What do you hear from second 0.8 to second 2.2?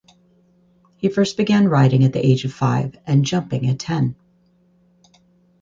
He first began riding at